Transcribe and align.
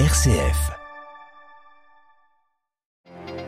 RCF. 0.00 0.72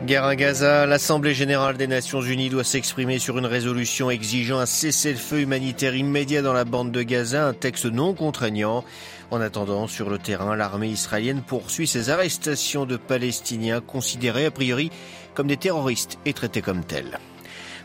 Guerre 0.05 0.23
à 0.23 0.37
Gaza, 0.37 0.85
l'Assemblée 0.85 1.33
générale 1.33 1.75
des 1.75 1.87
Nations 1.87 2.21
unies 2.21 2.47
doit 2.47 2.63
s'exprimer 2.63 3.19
sur 3.19 3.37
une 3.37 3.45
résolution 3.45 4.09
exigeant 4.09 4.57
un 4.57 4.65
cessez-le-feu 4.65 5.41
humanitaire 5.41 5.93
immédiat 5.93 6.41
dans 6.41 6.53
la 6.53 6.63
bande 6.63 6.93
de 6.93 7.03
Gaza, 7.03 7.47
un 7.47 7.53
texte 7.53 7.85
non 7.85 8.13
contraignant. 8.13 8.85
En 9.29 9.41
attendant, 9.41 9.87
sur 9.87 10.09
le 10.09 10.19
terrain, 10.19 10.55
l'armée 10.55 10.87
israélienne 10.87 11.41
poursuit 11.45 11.85
ses 11.85 12.09
arrestations 12.09 12.85
de 12.85 12.95
Palestiniens 12.95 13.81
considérés 13.81 14.45
a 14.45 14.51
priori 14.51 14.89
comme 15.33 15.47
des 15.47 15.57
terroristes 15.57 16.17
et 16.23 16.31
traités 16.31 16.61
comme 16.61 16.85
tels. 16.85 17.19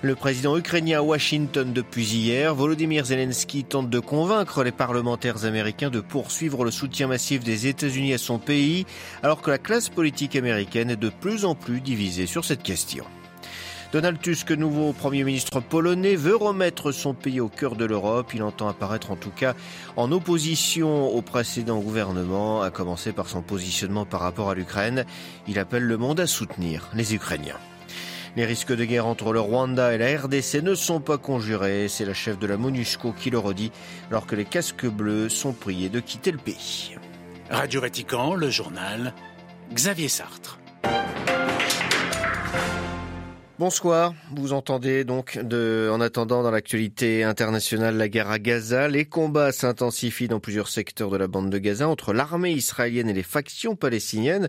Le 0.04 0.16
président 0.16 0.58
ukrainien 0.58 0.98
à 0.98 1.02
Washington 1.02 1.72
depuis 1.72 2.04
hier, 2.04 2.52
Volodymyr 2.56 3.04
Zelensky 3.04 3.62
tente 3.62 3.88
de 3.88 4.00
convaincre 4.00 4.64
les 4.64 4.72
parlementaires 4.72 5.44
américains 5.44 5.90
de 5.90 6.00
poursuivre 6.00 6.64
le 6.64 6.72
soutien 6.72 7.06
massif 7.06 7.44
des 7.44 7.68
États-Unis 7.68 8.12
à 8.12 8.18
son 8.18 8.40
pays, 8.40 8.84
alors 9.22 9.42
que 9.42 9.52
la 9.52 9.58
classe 9.58 9.90
politique 9.90 10.34
américaine 10.34 10.90
est 10.90 10.96
de 10.96 11.08
plus 11.08 11.44
en 11.44 11.54
plus 11.54 11.80
divisée 11.80 12.26
sur 12.26 12.44
cette 12.44 12.64
question. 12.64 13.04
Donald 13.92 14.20
Tusk, 14.20 14.50
nouveau 14.50 14.92
Premier 14.92 15.22
ministre 15.22 15.60
polonais, 15.60 16.16
veut 16.16 16.34
remettre 16.34 16.90
son 16.90 17.14
pays 17.14 17.38
au 17.38 17.48
cœur 17.48 17.76
de 17.76 17.84
l'Europe. 17.84 18.34
Il 18.34 18.42
entend 18.42 18.66
apparaître 18.66 19.12
en 19.12 19.16
tout 19.16 19.30
cas 19.30 19.54
en 19.94 20.10
opposition 20.10 21.14
au 21.14 21.22
précédent 21.22 21.78
gouvernement, 21.78 22.62
à 22.62 22.70
commencer 22.70 23.12
par 23.12 23.28
son 23.28 23.42
positionnement 23.42 24.04
par 24.04 24.18
rapport 24.18 24.50
à 24.50 24.56
l'Ukraine. 24.56 25.04
Il 25.46 25.60
appelle 25.60 25.84
le 25.84 25.96
monde 25.96 26.18
à 26.18 26.26
soutenir 26.26 26.88
les 26.92 27.14
Ukrainiens. 27.14 27.58
Les 28.34 28.46
risques 28.46 28.74
de 28.74 28.84
guerre 28.84 29.06
entre 29.06 29.32
le 29.32 29.40
Rwanda 29.40 29.92
et 29.94 29.98
la 29.98 30.18
RDC 30.18 30.62
ne 30.62 30.74
sont 30.74 31.00
pas 31.00 31.18
conjurés. 31.18 31.88
C'est 31.88 32.06
la 32.06 32.14
chef 32.14 32.38
de 32.38 32.46
la 32.46 32.56
MONUSCO 32.56 33.12
qui 33.12 33.28
le 33.28 33.38
redit, 33.38 33.72
alors 34.08 34.26
que 34.26 34.34
les 34.34 34.46
casques 34.46 34.86
bleus 34.86 35.28
sont 35.28 35.52
priés 35.52 35.90
de 35.90 36.00
quitter 36.00 36.32
le 36.32 36.38
pays. 36.38 36.96
Radio 37.50 37.82
Vatican, 37.82 38.34
le 38.34 38.48
journal, 38.48 39.12
Xavier 39.74 40.08
Sartre. 40.08 40.61
Bonsoir, 43.62 44.12
vous 44.34 44.52
entendez 44.54 45.04
donc 45.04 45.38
en 45.38 46.00
attendant 46.00 46.42
dans 46.42 46.50
l'actualité 46.50 47.22
internationale 47.22 47.96
la 47.96 48.08
guerre 48.08 48.28
à 48.28 48.40
Gaza, 48.40 48.88
les 48.88 49.04
combats 49.04 49.52
s'intensifient 49.52 50.26
dans 50.26 50.40
plusieurs 50.40 50.66
secteurs 50.66 51.10
de 51.10 51.16
la 51.16 51.28
bande 51.28 51.48
de 51.48 51.58
Gaza 51.58 51.88
entre 51.88 52.12
l'armée 52.12 52.50
israélienne 52.50 53.08
et 53.08 53.12
les 53.12 53.22
factions 53.22 53.76
palestiniennes, 53.76 54.48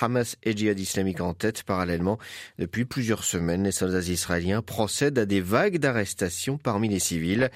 Hamas 0.00 0.36
et 0.44 0.56
Djihad 0.56 0.78
islamique 0.78 1.20
en 1.20 1.34
tête 1.34 1.64
parallèlement. 1.64 2.18
Depuis 2.60 2.84
plusieurs 2.84 3.24
semaines, 3.24 3.64
les 3.64 3.72
soldats 3.72 3.98
israéliens 3.98 4.62
procèdent 4.62 5.18
à 5.18 5.26
des 5.26 5.40
vagues 5.40 5.78
d'arrestations 5.78 6.56
parmi 6.56 6.88
les 6.88 7.00
civils, 7.00 7.50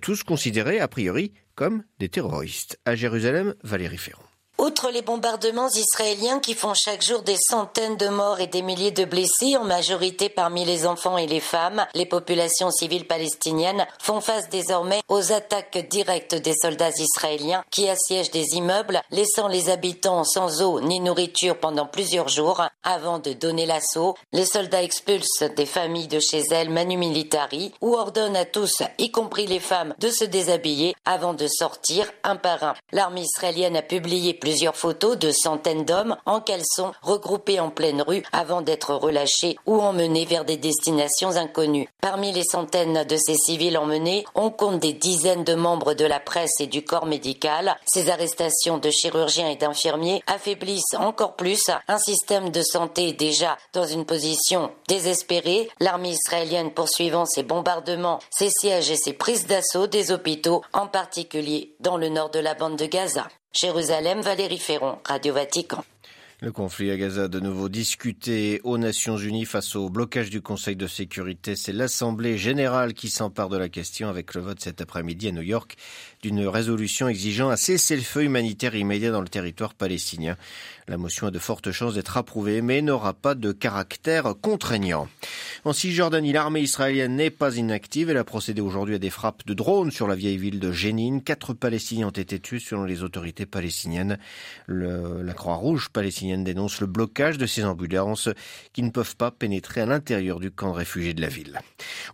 tous 0.00 0.22
considérés 0.22 0.78
a 0.78 0.86
priori 0.86 1.32
comme 1.56 1.82
des 1.98 2.08
terroristes. 2.08 2.78
À 2.84 2.94
Jérusalem, 2.94 3.56
Valérie 3.64 3.98
Ferrand. 3.98 4.31
Outre 4.62 4.90
les 4.90 5.02
bombardements 5.02 5.70
israéliens 5.70 6.38
qui 6.38 6.54
font 6.54 6.72
chaque 6.72 7.02
jour 7.02 7.22
des 7.22 7.36
centaines 7.36 7.96
de 7.96 8.06
morts 8.06 8.38
et 8.38 8.46
des 8.46 8.62
milliers 8.62 8.92
de 8.92 9.04
blessés, 9.04 9.56
en 9.56 9.64
majorité 9.64 10.28
parmi 10.28 10.64
les 10.64 10.86
enfants 10.86 11.18
et 11.18 11.26
les 11.26 11.40
femmes, 11.40 11.84
les 11.94 12.06
populations 12.06 12.70
civiles 12.70 13.08
palestiniennes 13.08 13.84
font 14.00 14.20
face 14.20 14.48
désormais 14.50 15.02
aux 15.08 15.32
attaques 15.32 15.88
directes 15.90 16.36
des 16.36 16.54
soldats 16.54 16.96
israéliens 16.96 17.64
qui 17.72 17.88
assiègent 17.88 18.30
des 18.30 18.54
immeubles, 18.54 19.02
laissant 19.10 19.48
les 19.48 19.68
habitants 19.68 20.22
sans 20.22 20.62
eau 20.62 20.80
ni 20.80 21.00
nourriture 21.00 21.58
pendant 21.58 21.86
plusieurs 21.86 22.28
jours. 22.28 22.62
Avant 22.84 23.18
de 23.18 23.32
donner 23.32 23.66
l'assaut, 23.66 24.14
les 24.32 24.46
soldats 24.46 24.84
expulsent 24.84 25.42
des 25.56 25.66
familles 25.66 26.06
de 26.06 26.20
chez 26.20 26.44
elles 26.52 26.70
manu 26.70 26.96
militari 26.96 27.74
ou 27.80 27.96
ordonnent 27.96 28.36
à 28.36 28.44
tous, 28.44 28.84
y 28.98 29.10
compris 29.10 29.48
les 29.48 29.58
femmes, 29.58 29.96
de 29.98 30.08
se 30.08 30.22
déshabiller 30.22 30.94
avant 31.04 31.34
de 31.34 31.48
sortir 31.48 32.08
un 32.22 32.36
par 32.36 32.62
un. 32.62 32.74
L'armée 32.92 33.22
israélienne 33.22 33.76
a 33.76 33.82
publié 33.82 34.34
plus 34.34 34.51
plusieurs 34.52 34.76
photos 34.76 35.16
de 35.16 35.32
centaines 35.32 35.86
d'hommes 35.86 36.18
en 36.26 36.42
caleçon 36.42 36.92
regroupés 37.00 37.58
en 37.58 37.70
pleine 37.70 38.02
rue 38.02 38.22
avant 38.32 38.60
d'être 38.60 38.94
relâchés 38.94 39.56
ou 39.64 39.80
emmenés 39.80 40.26
vers 40.26 40.44
des 40.44 40.58
destinations 40.58 41.38
inconnues. 41.38 41.88
Parmi 42.02 42.32
les 42.32 42.44
centaines 42.44 43.02
de 43.04 43.16
ces 43.16 43.34
civils 43.34 43.78
emmenés, 43.78 44.26
on 44.34 44.50
compte 44.50 44.78
des 44.78 44.92
dizaines 44.92 45.42
de 45.42 45.54
membres 45.54 45.94
de 45.94 46.04
la 46.04 46.20
presse 46.20 46.60
et 46.60 46.66
du 46.66 46.84
corps 46.84 47.06
médical. 47.06 47.78
Ces 47.86 48.10
arrestations 48.10 48.76
de 48.76 48.90
chirurgiens 48.90 49.48
et 49.48 49.56
d'infirmiers 49.56 50.22
affaiblissent 50.26 50.96
encore 50.98 51.34
plus 51.34 51.70
un 51.88 51.98
système 51.98 52.50
de 52.50 52.60
santé 52.60 53.14
déjà 53.14 53.56
dans 53.72 53.86
une 53.86 54.04
position 54.04 54.70
désespérée. 54.86 55.70
L'armée 55.80 56.10
israélienne 56.10 56.72
poursuivant 56.72 57.24
ses 57.24 57.42
bombardements, 57.42 58.18
ses 58.28 58.50
sièges 58.50 58.90
et 58.90 58.96
ses 58.96 59.14
prises 59.14 59.46
d'assaut 59.46 59.86
des 59.86 60.12
hôpitaux, 60.12 60.60
en 60.74 60.88
particulier 60.88 61.74
dans 61.80 61.96
le 61.96 62.10
nord 62.10 62.28
de 62.28 62.38
la 62.38 62.52
bande 62.52 62.76
de 62.76 62.84
Gaza. 62.84 63.28
Jérusalem, 63.52 64.22
Valérie 64.22 64.58
Ferron, 64.58 64.98
Radio 65.06 65.34
Vatican. 65.34 65.84
Le 66.40 66.50
conflit 66.50 66.90
à 66.90 66.96
Gaza 66.96 67.28
de 67.28 67.38
nouveau 67.38 67.68
discuté 67.68 68.60
aux 68.64 68.78
Nations 68.78 69.16
Unies 69.16 69.44
face 69.44 69.76
au 69.76 69.90
blocage 69.90 70.30
du 70.30 70.40
Conseil 70.40 70.74
de 70.74 70.86
sécurité. 70.86 71.54
C'est 71.54 71.72
l'Assemblée 71.72 72.36
générale 72.38 72.94
qui 72.94 73.10
s'empare 73.10 73.48
de 73.48 73.58
la 73.58 73.68
question 73.68 74.08
avec 74.08 74.34
le 74.34 74.40
vote 74.40 74.58
cet 74.58 74.80
après-midi 74.80 75.28
à 75.28 75.32
New 75.32 75.42
York 75.42 75.76
d'une 76.22 76.46
résolution 76.46 77.08
exigeant 77.08 77.50
un 77.50 77.56
cessez-le-feu 77.56 78.22
humanitaire 78.22 78.76
immédiat 78.76 79.10
dans 79.10 79.20
le 79.20 79.28
territoire 79.28 79.74
palestinien. 79.74 80.36
La 80.88 80.96
motion 80.96 81.26
a 81.26 81.30
de 81.30 81.38
fortes 81.38 81.72
chances 81.72 81.94
d'être 81.94 82.16
approuvée, 82.16 82.62
mais 82.62 82.82
n'aura 82.82 83.12
pas 83.12 83.34
de 83.34 83.52
caractère 83.52 84.34
contraignant. 84.40 85.08
En 85.64 85.72
Cisjordanie, 85.72 86.32
l'armée 86.32 86.60
israélienne 86.60 87.16
n'est 87.16 87.30
pas 87.30 87.56
inactive. 87.56 88.10
Elle 88.10 88.16
a 88.16 88.24
procédé 88.24 88.60
aujourd'hui 88.60 88.96
à 88.96 88.98
des 88.98 89.10
frappes 89.10 89.46
de 89.46 89.54
drones 89.54 89.90
sur 89.90 90.08
la 90.08 90.14
vieille 90.14 90.38
ville 90.38 90.58
de 90.60 90.72
Jénine. 90.72 91.22
Quatre 91.22 91.54
Palestiniens 91.54 92.08
ont 92.08 92.10
été 92.10 92.40
tués 92.40 92.58
selon 92.58 92.84
les 92.84 93.02
autorités 93.02 93.46
palestiniennes. 93.46 94.18
Le, 94.66 95.22
la 95.22 95.34
Croix-Rouge 95.34 95.88
palestinienne 95.88 96.44
dénonce 96.44 96.80
le 96.80 96.86
blocage 96.88 97.38
de 97.38 97.46
ces 97.46 97.64
ambulances 97.64 98.28
qui 98.72 98.82
ne 98.82 98.90
peuvent 98.90 99.16
pas 99.16 99.30
pénétrer 99.30 99.82
à 99.82 99.86
l'intérieur 99.86 100.40
du 100.40 100.50
camp 100.50 100.72
de 100.72 100.78
réfugiés 100.78 101.14
de 101.14 101.20
la 101.20 101.28
ville. 101.28 101.60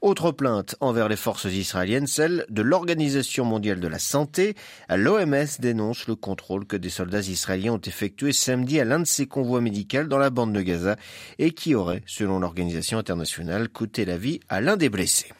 Autre 0.02 0.30
plainte 0.30 0.76
envers 0.80 1.08
les 1.08 1.16
forces 1.16 1.44
israéliennes, 1.44 2.06
celle 2.06 2.44
de 2.50 2.62
l'Organisation 2.62 3.44
mondiale 3.44 3.80
de 3.80 3.88
la 3.88 3.97
santé. 3.98 4.54
L'OMS 4.88 5.46
dénonce 5.58 6.06
le 6.06 6.14
contrôle 6.14 6.66
que 6.66 6.76
des 6.76 6.90
soldats 6.90 7.20
israéliens 7.20 7.74
ont 7.74 7.80
effectué 7.80 8.32
samedi 8.32 8.80
à 8.80 8.84
l'un 8.84 9.00
de 9.00 9.06
ses 9.06 9.26
convois 9.26 9.60
médicaux 9.60 10.04
dans 10.04 10.18
la 10.18 10.30
bande 10.30 10.52
de 10.52 10.60
Gaza 10.60 10.96
et 11.38 11.52
qui 11.52 11.74
aurait, 11.74 12.02
selon 12.06 12.38
l'organisation 12.38 12.98
internationale, 12.98 13.68
coûté 13.68 14.04
la 14.04 14.16
vie 14.16 14.40
à 14.48 14.60
l'un 14.60 14.76
des 14.76 14.88
blessés. 14.88 15.32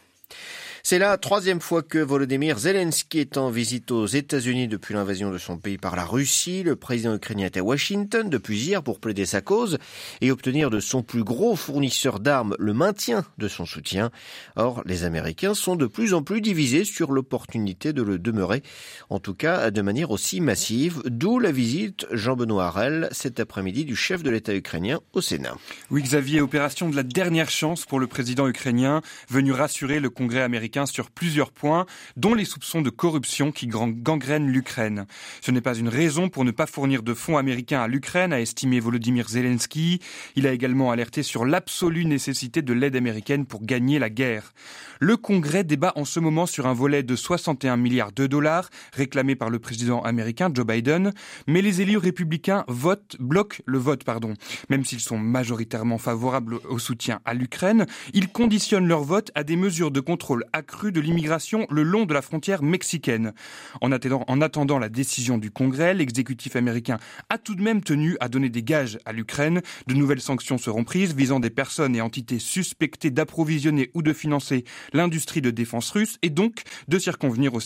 C'est 0.85 0.99
la 0.99 1.19
troisième 1.19 1.61
fois 1.61 1.83
que 1.83 1.99
Volodymyr 1.99 2.59
Zelensky 2.59 3.19
est 3.19 3.37
en 3.37 3.51
visite 3.51 3.91
aux 3.91 4.07
États-Unis 4.07 4.69
depuis 4.69 4.95
l'invasion 4.95 5.31
de 5.31 5.39
son 5.39 5.59
pays 5.59 5.77
par 5.77 5.97
la 5.97 6.05
Russie. 6.05 6.63
Le 6.63 6.77
président 6.77 7.15
ukrainien 7.15 7.47
est 7.47 7.57
à 7.57 7.65
Washington 7.65 8.31
depuis 8.31 8.59
hier 8.59 8.83
pour 8.83 9.01
plaider 9.01 9.27
sa 9.27 9.41
cause 9.41 9.79
et 10.21 10.31
obtenir 10.31 10.71
de 10.71 10.79
son 10.79 11.03
plus 11.03 11.25
gros 11.25 11.57
fournisseur 11.57 12.21
d'armes 12.21 12.55
le 12.59 12.73
maintien 12.75 13.25
de 13.39 13.49
son 13.49 13.67
soutien. 13.67 14.11
Or, 14.57 14.83
les 14.87 15.05
Américains 15.05 15.55
sont 15.55 15.75
de 15.75 15.87
plus 15.87 16.15
en 16.15 16.23
plus 16.23 16.41
divisés 16.41 16.85
sur 16.85 17.11
l'opportunité 17.13 17.93
de 17.93 18.03
le 18.03 18.19
demeurer, 18.19 18.63
en 19.11 19.19
tout 19.19 19.35
cas 19.35 19.71
de 19.71 19.83
manière 19.83 20.13
aussi 20.13 20.41
massive, 20.41 21.03
d'où 21.07 21.41
la 21.41 21.51
visite 21.51 22.07
Jean-Benoît 22.13 22.67
Harel 22.67 23.09
cet 23.11 23.41
après-midi 23.41 23.85
du 23.85 23.97
chef 23.97 24.23
de 24.23 24.31
l'État 24.31 24.55
ukrainien 24.55 25.01
au 25.13 25.21
Sénat. 25.21 25.57
Oui, 25.91 26.03
Xavier, 26.03 26.41
opération 26.41 26.89
de 26.89 26.97
la 26.97 27.03
dernière 27.03 27.51
chance 27.51 27.85
pour 27.85 27.99
le 27.99 28.07
président 28.07 28.47
ukrainien, 28.47 29.03
venu 29.29 29.53
rassurer 29.53 29.99
le 29.99 30.11
Congrès 30.11 30.43
américain 30.43 30.68
sur 30.87 31.11
plusieurs 31.11 31.51
points, 31.51 31.87
dont 32.17 32.35
les 32.35 32.45
soupçons 32.45 32.83
de 32.83 32.91
corruption 32.91 33.53
qui 33.53 33.67
gangrènent 33.67 34.49
l'Ukraine. 34.49 35.07
Ce 35.41 35.51
n'est 35.51 35.61
pas 35.61 35.75
une 35.75 35.89
raison 35.89 36.29
pour 36.29 36.45
ne 36.45 36.51
pas 36.51 36.67
fournir 36.67 37.03
de 37.03 37.15
fonds 37.15 37.37
américains 37.39 37.81
à 37.81 37.89
l'Ukraine, 37.89 38.33
a 38.33 38.41
estimé 38.41 38.81
Volodymyr 38.81 39.29
Zelensky. 39.29 40.01
Il 40.37 40.47
a 40.47 40.53
également 40.53 40.91
alerté 40.91 41.23
sur 41.23 41.45
l'absolue 41.45 42.05
nécessité 42.05 42.63
de 42.63 42.73
l'aide 42.73 42.97
américaine 42.97 43.47
pour 43.47 43.63
gagner 43.63 43.99
la 43.99 44.11
guerre. 44.11 44.53
Le 45.01 45.17
Congrès 45.17 45.65
débat 45.65 45.93
en 45.97 46.05
ce 46.05 46.21
moment 46.21 46.47
sur 46.47 46.67
un 46.67 46.75
volet 46.75 47.03
de 47.03 47.17
61 47.17 47.77
milliards 47.77 48.13
de 48.13 48.27
dollars 48.27 48.69
réclamé 48.93 49.37
par 49.37 49.51
le 49.51 49.59
président 49.59 50.03
américain 50.03 50.51
Joe 50.53 50.67
Biden, 50.67 51.13
mais 51.47 51.63
les 51.63 51.81
élus 51.81 51.99
républicains 51.99 52.65
votent, 52.69 53.17
bloquent 53.21 53.63
le 53.65 53.79
vote, 53.79 54.05
pardon. 54.05 54.35
Même 54.69 54.85
s'ils 54.85 55.01
sont 55.01 55.19
majoritairement 55.19 55.99
favorables 55.99 56.59
au 56.69 56.79
soutien 56.79 57.21
à 57.25 57.35
l'Ukraine, 57.35 57.87
ils 58.13 58.29
conditionnent 58.29 58.89
leur 58.89 59.05
vote 59.05 59.31
à 59.35 59.45
des 59.45 59.57
mesures 59.57 59.91
de 59.91 60.01
contrôle 60.01 60.45
accru 60.59 60.93
de 60.93 61.01
l'immigration 61.01 61.67
le 61.71 61.83
long 61.83 62.05
de 62.05 62.13
la 62.13 62.21
frontière 62.21 62.63
mexicaine. 62.63 63.33
En 63.81 63.93
attendant 63.93 64.79
la 64.79 64.89
décision 64.89 65.39
du 65.39 65.51
Congrès, 65.51 65.95
l'exécutif 65.95 66.57
américain 66.57 66.99
a 67.31 67.39
tout 67.39 67.55
de 67.55 67.63
même 67.63 67.83
tenu 67.83 68.17
à 68.21 68.29
donner 68.29 68.51
des 68.51 68.63
gages 68.63 68.99
à 69.05 69.13
l'Ukraine. 69.13 69.63
De 69.87 69.95
nouvelles 69.95 70.21
sanctions 70.21 70.59
seront 70.59 70.85
prises 70.85 71.15
visant 71.15 71.39
des 71.39 71.51
personnes 71.51 71.95
et 71.95 72.01
entités 72.01 72.41
suspectées 72.41 73.11
d'approvisionner 73.11 73.91
ou 73.95 74.03
de 74.03 74.13
financer 74.13 74.65
l'industrie 74.93 75.41
de 75.41 75.51
défense 75.51 75.91
russe 75.91 76.19
et 76.23 76.31
donc 76.31 76.63
de 76.89 76.99
circonvenir 76.99 77.55
aux 77.55 77.61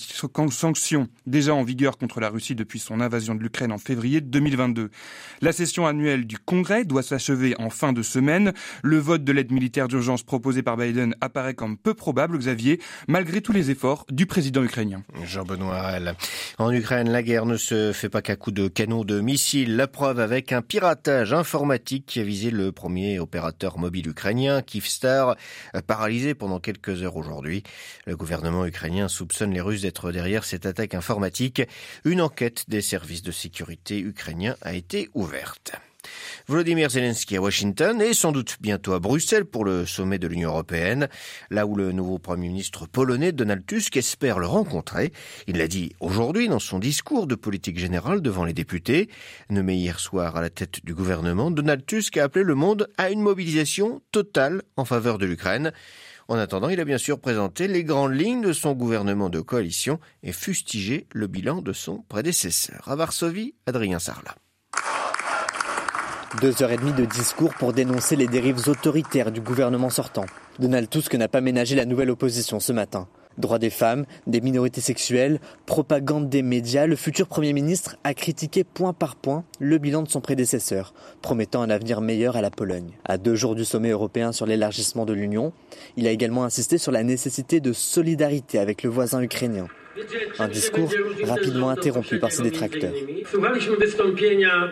sanctions 0.51 1.09
déjà 1.27 1.55
en 1.55 1.65
vigueur 1.65 1.97
contre 1.97 2.21
la 2.21 2.29
Russie 2.29 2.55
depuis 2.55 2.79
son 2.79 3.01
invasion 3.01 3.35
de 3.35 3.43
l'Ukraine 3.43 3.73
en 3.73 3.79
février 3.79 4.21
2022. 4.21 4.91
La 5.41 5.53
session 5.53 5.87
annuelle 5.87 6.27
du 6.27 6.39
Congrès 6.39 6.85
doit 6.85 7.03
s'achever 7.03 7.55
en 7.59 7.71
fin 7.71 7.95
de 7.95 8.03
semaine. 8.03 8.53
Le 8.83 8.99
vote 8.99 9.25
de 9.25 9.33
l'aide 9.33 9.51
militaire 9.51 9.89
d'urgence 9.89 10.23
proposée 10.23 10.63
par 10.63 10.77
Biden 10.77 11.15
apparaît 11.23 11.55
comme 11.55 11.79
peu 11.79 11.95
probable, 11.95 12.39
Xavier, 12.39 12.81
malgré 13.09 13.41
tous 13.41 13.53
les 13.53 13.71
efforts 13.71 14.05
du 14.11 14.27
président 14.27 14.63
ukrainien. 14.63 15.03
Jean-Benoît 15.25 15.93
En 16.59 16.71
Ukraine, 16.71 17.11
la 17.11 17.23
guerre 17.23 17.47
ne 17.47 17.57
se 17.57 17.93
fait 17.93 18.09
pas 18.09 18.23
qu'à 18.23 18.37
coups 18.37 18.55
de 18.55 18.69
canon 18.69 19.05
de 19.05 19.21
missiles. 19.21 19.77
La 19.77 19.87
preuve 19.87 20.21
avec 20.21 20.53
un 20.53 20.63
piratage 20.63 21.33
informatique 21.33 22.07
qui 22.07 22.21
a 22.21 22.25
visé 22.25 22.51
le 22.51 22.73
premier 22.73 23.19
opérateur 23.19 23.79
mobile 23.79 24.09
ukrainien, 24.09 24.63
Kyivstar, 24.63 25.37
paralysé 25.87 26.35
pendant 26.35 26.61
quelques 26.61 27.03
heures 27.03 27.17
aujourd'hui. 27.17 27.63
Le 28.07 28.17
gouvernement 28.17 28.67
ukrainien 28.67 29.09
soupçonne 29.09 29.53
les 29.53 29.61
Russes 29.61 29.83
d'être 29.83 30.13
derrière 30.13 30.45
cette 30.45 30.67
attaque 30.67 30.95
informatique. 30.95 31.63
Une 32.05 32.21
enquête 32.21 32.65
des 32.69 32.83
services 32.83 33.23
de 33.23 33.33
sécurité 33.33 34.01
ukrainiens 34.01 34.57
a 34.63 34.75
été 34.75 35.11
ouverte. 35.15 35.73
Volodymyr 36.49 36.91
Zelensky 36.91 37.37
à 37.37 37.41
Washington 37.41 38.03
et 38.03 38.15
sans 38.15 38.33
doute 38.33 38.57
bientôt 38.61 38.93
à 38.93 38.99
Bruxelles 38.99 39.45
pour 39.45 39.65
le 39.65 39.87
sommet 39.87 40.19
de 40.19 40.27
l'Union 40.27 40.51
européenne, 40.51 41.09
là 41.51 41.67
où 41.67 41.77
le 41.77 41.93
nouveau 41.93 42.19
Premier 42.19 42.49
ministre 42.49 42.87
polonais 42.87 43.33
Donald 43.33 43.65
Tusk 43.65 43.97
espère 43.97 44.39
le 44.39 44.47
rencontrer. 44.47 45.13
Il 45.47 45.59
l'a 45.59 45.69
dit 45.69 45.93
aujourd'hui 46.01 46.49
dans 46.49 46.59
son 46.59 46.79
discours 46.79 47.27
de 47.27 47.35
politique 47.35 47.79
générale 47.79 48.21
devant 48.21 48.45
les 48.45 48.53
députés. 48.53 49.09
Nommé 49.51 49.77
hier 49.77 50.01
soir 50.01 50.37
à 50.37 50.41
la 50.41 50.51
tête 50.51 50.85
du 50.85 50.95
gouvernement, 50.95 51.51
Donald 51.51 51.87
Tusk 51.87 52.17
a 52.17 52.25
appelé 52.25 52.45
le 52.45 52.55
monde 52.55 52.89
à 52.99 53.11
une 53.11 53.21
mobilisation 53.21 54.03
totale 54.11 54.63
en 54.77 54.85
faveur 54.85 55.19
de 55.19 55.27
l'Ukraine. 55.27 55.73
En 56.29 56.37
attendant, 56.37 56.69
il 56.69 56.81
a 56.81 56.85
bien 56.85 56.99
sûr 56.99 57.21
présenté 57.21 57.69
les 57.69 57.85
grandes 57.85 58.15
lignes 58.15 58.43
de 58.43 58.53
son 58.53 58.73
gouvernement 58.73 59.29
de 59.29 59.41
coalition 59.41 60.01
et 60.23 60.33
fustigé 60.33 61.07
le 61.13 61.27
bilan 61.27 61.63
de 61.63 61.73
son 61.73 62.03
prédécesseur. 62.09 62.89
À 62.89 62.97
Varsovie, 62.97 63.55
Adrien 63.67 63.99
Sarlat. 63.99 64.37
Deux 66.41 66.63
heures 66.63 66.73
et 66.73 66.79
demie 66.79 66.95
de 66.95 67.05
discours 67.05 67.53
pour 67.53 67.75
dénoncer 67.75 68.17
les 68.17 68.27
dérives 68.27 68.67
autoritaires 68.67 69.31
du 69.31 69.43
gouvernement 69.43 69.91
sortant. 69.91 70.25
Donald 70.59 70.89
Tusk 70.89 71.15
n'a 71.15 71.29
pas 71.29 71.43
ménagé 71.43 71.77
la 71.77 71.85
nouvelle 71.85 72.09
opposition 72.09 72.59
ce 72.59 72.73
matin. 72.73 73.07
Droits 73.37 73.59
des 73.59 73.69
femmes, 73.69 74.07
des 74.27 74.41
minorités 74.41 74.81
sexuelles, 74.81 75.41
propagande 75.67 76.31
des 76.31 76.41
médias, 76.41 76.87
le 76.87 76.97
futur 76.97 77.27
Premier 77.27 77.53
ministre 77.53 77.97
a 78.03 78.15
critiqué 78.15 78.65
point 78.65 78.95
par 78.95 79.17
point 79.17 79.45
le 79.61 79.77
bilan 79.77 80.03
de 80.03 80.09
son 80.09 80.23
prédécesseur, 80.23 80.95
promettant 81.21 81.61
un 81.61 81.71
avenir 81.71 82.01
meilleur 82.01 82.37
à 82.37 82.41
la 82.41 82.51
Pologne. 82.51 82.93
À 83.05 83.19
deux 83.19 83.35
jours 83.35 83.55
du 83.55 83.67
sommet 83.67 83.91
européen 83.91 84.33
sur 84.33 84.47
l'élargissement 84.47 85.05
de 85.05 85.13
l'Union, 85.13 85.53
il 85.99 86.07
a 86.07 86.11
également 86.13 86.45
insisté 86.45 86.79
sur 86.79 86.93
la 86.93 87.03
nécessité 87.03 87.61
de 87.61 87.75
solidarité 87.75 88.59
avec 88.59 88.83
le 88.83 88.91
voisin 88.91 89.21
ukrainien. 89.21 89.67
Un 90.39 90.49
discours 90.49 90.91
rapidement 91.25 91.71
interrompu 91.71 92.19
par 92.19 92.33
ses 92.33 92.43
détracteurs. 92.43 92.93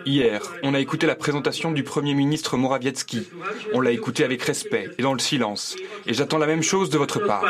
Hier, 0.05 0.41
on 0.63 0.73
a 0.73 0.79
écouté 0.79 1.07
la 1.07 1.15
présentation 1.15 1.71
du 1.71 1.83
Premier 1.83 2.13
ministre 2.13 2.57
Morawiecki. 2.57 3.29
On 3.73 3.81
l'a 3.81 3.91
écouté 3.91 4.23
avec 4.23 4.41
respect 4.41 4.89
et 4.97 5.01
dans 5.01 5.13
le 5.13 5.19
silence. 5.19 5.75
Et 6.07 6.13
j'attends 6.13 6.37
la 6.37 6.47
même 6.47 6.63
chose 6.63 6.89
de 6.89 6.97
votre 6.97 7.19
part. 7.19 7.45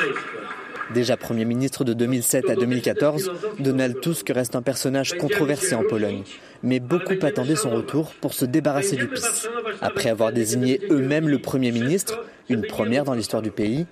Déjà 0.94 1.16
Premier 1.16 1.46
ministre 1.46 1.84
de 1.84 1.94
2007 1.94 2.50
à 2.50 2.56
2014, 2.56 3.32
Donald 3.60 4.00
Tusk 4.02 4.30
reste 4.34 4.56
un 4.56 4.62
personnage 4.62 5.18
controversé 5.18 5.76
en 5.76 5.84
Pologne. 5.84 6.24
Mais 6.64 6.80
beaucoup 6.80 7.14
attendaient 7.22 7.56
son 7.56 7.70
retour 7.70 8.12
pour 8.20 8.34
se 8.34 8.46
débarrasser 8.46 8.98
du 8.98 9.08
PiS. 9.08 9.48
Après 9.82 10.10
avoir 10.10 10.34
désigné 10.34 10.82
eux-mêmes 10.90 11.30
le 11.30 11.40
Premier 11.40 11.72
ministre, 11.72 12.24
une 12.50 12.66
première 12.66 13.06
dans 13.06 13.14
l'histoire 13.14 13.42
du 13.42 13.52
pays, 13.52 13.86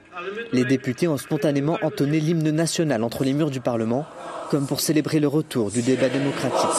les 0.52 0.66
députés 0.66 1.08
ont 1.08 1.18
spontanément 1.18 1.78
entonné 1.82 2.20
l'hymne 2.20 2.52
national 2.52 3.04
entre 3.04 3.24
les 3.24 3.34
murs 3.34 3.52
du 3.52 3.62
Parlement, 3.62 4.06
comme 4.50 4.68
pour 4.68 4.82
célébrer 4.82 5.20
le 5.20 5.28
retour 5.28 5.72
du 5.72 5.82
débat 5.82 6.10
démocratique. 6.10 6.70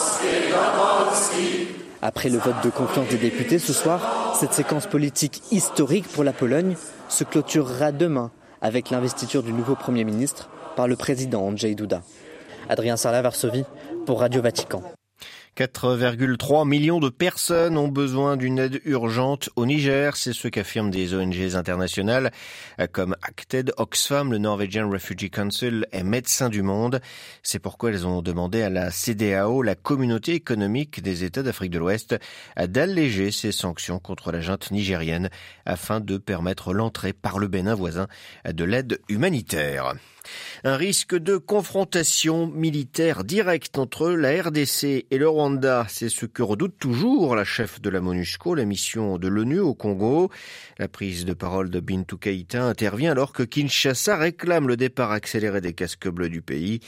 Après 2.03 2.29
le 2.29 2.37
vote 2.37 2.63
de 2.63 2.69
confiance 2.69 3.07
des 3.09 3.17
députés 3.17 3.59
ce 3.59 3.73
soir, 3.73 4.35
cette 4.39 4.53
séquence 4.53 4.87
politique 4.87 5.41
historique 5.51 6.07
pour 6.07 6.23
la 6.23 6.33
Pologne 6.33 6.75
se 7.09 7.23
clôturera 7.23 7.91
demain 7.91 8.31
avec 8.61 8.89
l'investiture 8.89 9.43
du 9.43 9.53
nouveau 9.53 9.75
Premier 9.75 10.03
ministre 10.03 10.49
par 10.75 10.87
le 10.87 10.95
président 10.95 11.41
Andrzej 11.41 11.75
Duda. 11.75 12.03
Adrien 12.69 12.95
Sarla, 12.95 13.21
Varsovie, 13.21 13.65
pour 14.05 14.19
Radio 14.19 14.41
Vatican. 14.41 14.83
4,3 15.57 16.65
millions 16.65 16.99
de 16.99 17.09
personnes 17.09 17.77
ont 17.77 17.89
besoin 17.89 18.37
d'une 18.37 18.57
aide 18.57 18.81
urgente 18.85 19.49
au 19.57 19.65
Niger. 19.65 20.15
C'est 20.15 20.31
ce 20.31 20.47
qu'affirment 20.47 20.91
des 20.91 21.13
ONG 21.13 21.55
internationales 21.55 22.31
comme 22.93 23.15
Acted, 23.21 23.73
Oxfam, 23.77 24.31
le 24.31 24.37
Norwegian 24.37 24.89
Refugee 24.89 25.29
Council 25.29 25.85
et 25.91 26.03
Médecins 26.03 26.49
du 26.49 26.61
Monde. 26.61 27.01
C'est 27.43 27.59
pourquoi 27.59 27.89
elles 27.89 28.07
ont 28.07 28.21
demandé 28.21 28.61
à 28.61 28.69
la 28.69 28.91
CDAO, 28.91 29.61
la 29.61 29.75
communauté 29.75 30.33
économique 30.33 31.01
des 31.01 31.25
États 31.25 31.43
d'Afrique 31.43 31.71
de 31.71 31.79
l'Ouest, 31.79 32.15
d'alléger 32.57 33.31
ses 33.31 33.51
sanctions 33.51 33.99
contre 33.99 34.31
la 34.31 34.39
junte 34.39 34.71
nigérienne 34.71 35.29
afin 35.65 35.99
de 35.99 36.17
permettre 36.17 36.73
l'entrée 36.73 37.13
par 37.13 37.39
le 37.39 37.47
Bénin 37.49 37.75
voisin 37.75 38.07
de 38.45 38.63
l'aide 38.63 39.01
humanitaire. 39.09 39.95
Un 40.63 40.75
risque 40.75 41.15
de 41.15 41.37
confrontation 41.37 42.47
militaire 42.47 43.23
directe 43.23 43.77
entre 43.77 44.09
la 44.11 44.41
RDC 44.41 45.05
et 45.09 45.17
le 45.17 45.27
Rwanda, 45.27 45.85
c'est 45.89 46.09
ce 46.09 46.25
que 46.25 46.43
redoute 46.43 46.77
toujours 46.77 47.35
la 47.35 47.43
chef 47.43 47.81
de 47.81 47.89
la 47.89 48.01
MONUSCO, 48.01 48.55
la 48.55 48.65
mission 48.65 49.17
de 49.17 49.27
l'ONU 49.27 49.59
au 49.59 49.73
Congo. 49.73 50.29
La 50.77 50.87
prise 50.87 51.25
de 51.25 51.33
parole 51.33 51.69
de 51.69 51.79
Bintou 51.79 52.17
Keïta 52.17 52.63
intervient 52.63 53.11
alors 53.11 53.33
que 53.33 53.43
Kinshasa 53.43 54.17
réclame 54.17 54.67
le 54.67 54.77
départ 54.77 55.11
accéléré 55.11 55.61
des 55.61 55.73
casques 55.73 56.09
bleus 56.09 56.29
du 56.29 56.41
pays. 56.41 56.79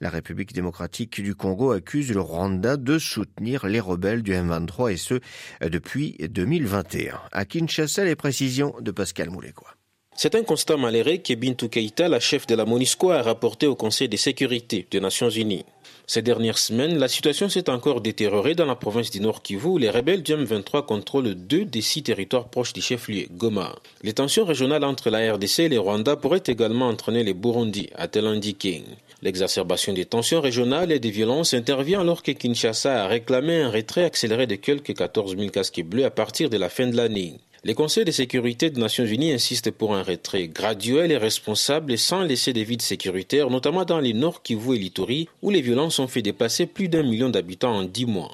La 0.00 0.10
République 0.10 0.52
démocratique 0.52 1.20
du 1.20 1.34
Congo 1.34 1.72
accuse 1.72 2.12
le 2.12 2.20
Rwanda 2.20 2.76
de 2.76 2.98
soutenir 2.98 3.66
les 3.66 3.80
rebelles 3.80 4.22
du 4.22 4.32
M23 4.32 4.92
et 4.92 4.96
ce 4.96 5.20
depuis 5.60 6.16
2021. 6.18 7.20
À 7.32 7.44
Kinshasa, 7.44 8.04
les 8.04 8.16
précisions 8.16 8.74
de 8.80 8.90
Pascal 8.90 9.30
Moulécois. 9.30 9.74
C'est 10.20 10.34
un 10.34 10.42
constat 10.42 10.76
malheureux 10.76 11.18
que 11.18 11.32
Bintou 11.34 11.68
Keïta, 11.68 12.08
la 12.08 12.18
chef 12.18 12.44
de 12.48 12.56
la 12.56 12.64
MONUSCO, 12.64 13.12
a 13.12 13.22
rapporté 13.22 13.68
au 13.68 13.76
Conseil 13.76 14.08
de 14.08 14.16
sécurité 14.16 14.84
des 14.90 14.98
Nations 14.98 15.30
Unies. 15.30 15.64
Ces 16.08 16.22
dernières 16.22 16.58
semaines, 16.58 16.98
la 16.98 17.06
situation 17.06 17.48
s'est 17.48 17.70
encore 17.70 18.00
détériorée 18.00 18.56
dans 18.56 18.66
la 18.66 18.74
province 18.74 19.12
du 19.12 19.20
Nord 19.20 19.42
Kivu 19.42 19.68
où 19.68 19.78
les 19.78 19.90
rebelles 19.90 20.24
du 20.24 20.32
M23 20.32 20.84
contrôlent 20.84 21.36
deux 21.36 21.64
des 21.64 21.82
six 21.82 22.02
territoires 22.02 22.48
proches 22.48 22.72
du 22.72 22.80
chef-lieu, 22.80 23.26
Goma. 23.30 23.76
Les 24.02 24.12
tensions 24.12 24.44
régionales 24.44 24.82
entre 24.82 25.08
la 25.08 25.34
RDC 25.34 25.60
et 25.60 25.68
les 25.68 25.78
Rwanda 25.78 26.16
pourraient 26.16 26.42
également 26.44 26.88
entraîner 26.88 27.22
les 27.22 27.32
Burundi, 27.32 27.88
a-t-elle 27.94 28.26
indiqué. 28.26 28.82
L'exacerbation 29.22 29.92
des 29.92 30.04
tensions 30.04 30.40
régionales 30.40 30.90
et 30.90 30.98
des 30.98 31.12
violences 31.12 31.54
intervient 31.54 32.00
alors 32.00 32.24
que 32.24 32.32
Kinshasa 32.32 33.04
a 33.04 33.06
réclamé 33.06 33.60
un 33.60 33.70
retrait 33.70 34.02
accéléré 34.02 34.48
de 34.48 34.56
quelques 34.56 34.96
14 34.96 35.36
000 35.36 35.50
casques 35.50 35.84
bleus 35.84 36.06
à 36.06 36.10
partir 36.10 36.50
de 36.50 36.56
la 36.56 36.68
fin 36.68 36.88
de 36.88 36.96
l'année. 36.96 37.36
Les 37.64 37.74
conseils 37.74 38.04
de 38.04 38.12
sécurité 38.12 38.70
des 38.70 38.80
Nations 38.80 39.04
Unies 39.04 39.32
insistent 39.32 39.72
pour 39.72 39.92
un 39.92 40.04
retrait 40.04 40.46
graduel 40.46 41.10
et 41.10 41.16
responsable 41.16 41.92
et 41.92 41.96
sans 41.96 42.22
laisser 42.22 42.52
des 42.52 42.62
vides 42.62 42.82
sécuritaires, 42.82 43.50
notamment 43.50 43.84
dans 43.84 43.98
les 43.98 44.12
Nord 44.12 44.44
Kivu 44.44 44.76
et 44.76 44.78
l'Ituri, 44.78 45.28
où 45.42 45.50
les 45.50 45.60
violences 45.60 45.98
ont 45.98 46.06
fait 46.06 46.22
dépasser 46.22 46.66
plus 46.66 46.88
d'un 46.88 47.02
million 47.02 47.30
d'habitants 47.30 47.74
en 47.74 47.82
dix 47.82 48.06
mois. 48.06 48.30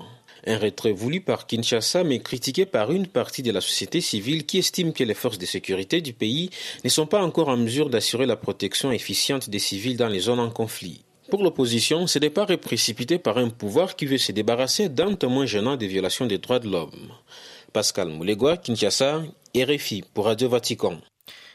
Un 0.46 0.58
retrait 0.58 0.92
voulu 0.92 1.22
par 1.22 1.46
Kinshasa 1.46 2.04
mais 2.04 2.18
critiqué 2.18 2.66
par 2.66 2.92
une 2.92 3.06
partie 3.06 3.42
de 3.42 3.50
la 3.50 3.62
société 3.62 4.02
civile 4.02 4.44
qui 4.44 4.58
estime 4.58 4.92
que 4.92 5.04
les 5.04 5.14
forces 5.14 5.38
de 5.38 5.46
sécurité 5.46 6.02
du 6.02 6.12
pays 6.12 6.50
ne 6.84 6.90
sont 6.90 7.06
pas 7.06 7.22
encore 7.22 7.48
en 7.48 7.56
mesure 7.56 7.88
d'assurer 7.88 8.26
la 8.26 8.36
protection 8.36 8.92
efficiente 8.92 9.48
des 9.48 9.58
civils 9.58 9.96
dans 9.96 10.08
les 10.08 10.20
zones 10.20 10.40
en 10.40 10.50
conflit. 10.50 11.00
Pour 11.30 11.42
l'opposition, 11.42 12.06
ce 12.06 12.18
départ 12.18 12.50
est 12.50 12.58
précipité 12.58 13.18
par 13.18 13.38
un 13.38 13.48
pouvoir 13.48 13.96
qui 13.96 14.04
veut 14.04 14.18
se 14.18 14.32
débarrasser 14.32 14.90
d'un 14.90 15.14
témoin 15.14 15.46
gênant 15.46 15.76
des 15.76 15.86
violations 15.86 16.26
des 16.26 16.36
droits 16.36 16.58
de 16.58 16.68
l'homme. 16.68 17.10
Pascal 17.74 18.08
Moulegua, 18.08 18.56
Kinshasa, 18.56 19.24
RFI 19.56 20.04
pour 20.14 20.26
Radio 20.26 20.48
Vatican. 20.48 20.96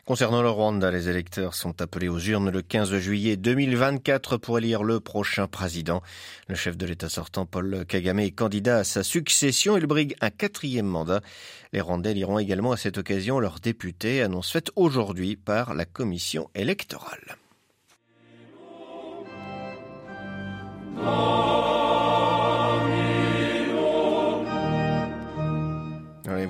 Concernant 0.03 0.41
le 0.41 0.49
Rwanda, 0.49 0.91
les 0.91 1.07
électeurs 1.07 1.55
sont 1.55 1.81
appelés 1.81 2.09
aux 2.09 2.19
urnes 2.19 2.49
le 2.49 2.61
15 2.61 2.97
juillet 2.97 3.37
2024 3.37 4.35
pour 4.35 4.57
élire 4.57 4.83
le 4.83 4.99
prochain 4.99 5.47
président. 5.47 6.01
Le 6.49 6.55
chef 6.55 6.75
de 6.75 6.85
l'État 6.85 7.07
sortant, 7.07 7.45
Paul 7.45 7.85
Kagame, 7.87 8.19
est 8.19 8.31
candidat 8.31 8.79
à 8.79 8.83
sa 8.83 9.01
succession. 9.01 9.77
Il 9.77 9.85
brigue 9.85 10.13
un 10.19 10.29
quatrième 10.29 10.87
mandat. 10.87 11.21
Les 11.71 11.79
Rwandais 11.79 12.13
liront 12.13 12.37
également 12.37 12.73
à 12.73 12.77
cette 12.77 12.97
occasion 12.97 13.39
leurs 13.39 13.61
députés, 13.61 14.21
annonce 14.21 14.51
faite 14.51 14.71
aujourd'hui 14.75 15.37
par 15.37 15.73
la 15.73 15.85
commission 15.85 16.49
électorale. 16.53 17.37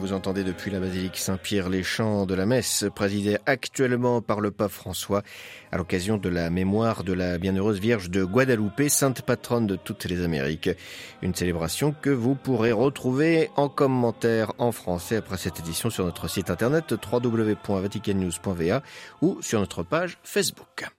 Vous 0.09 0.15
entendez 0.15 0.43
depuis 0.43 0.71
la 0.71 0.79
basilique 0.79 1.17
Saint-Pierre 1.17 1.69
les 1.69 1.83
chants 1.83 2.25
de 2.25 2.33
la 2.33 2.47
messe 2.47 2.85
présidée 2.95 3.37
actuellement 3.45 4.23
par 4.23 4.41
le 4.41 4.49
pape 4.49 4.71
François 4.71 5.21
à 5.71 5.77
l'occasion 5.77 6.17
de 6.17 6.29
la 6.29 6.49
mémoire 6.49 7.03
de 7.03 7.13
la 7.13 7.37
bienheureuse 7.37 7.79
Vierge 7.79 8.09
de 8.09 8.23
Guadalupe, 8.23 8.89
sainte 8.89 9.21
patronne 9.21 9.67
de 9.67 9.75
toutes 9.75 10.05
les 10.05 10.23
Amériques. 10.23 10.71
Une 11.21 11.35
célébration 11.35 11.93
que 11.93 12.09
vous 12.09 12.33
pourrez 12.33 12.71
retrouver 12.71 13.51
en 13.55 13.69
commentaire 13.69 14.51
en 14.57 14.71
français 14.71 15.17
après 15.17 15.37
cette 15.37 15.59
édition 15.59 15.91
sur 15.91 16.05
notre 16.05 16.27
site 16.27 16.49
internet 16.49 16.91
www.vaticannews.va 16.91 18.81
ou 19.21 19.39
sur 19.43 19.59
notre 19.59 19.83
page 19.83 20.17
Facebook. 20.23 20.89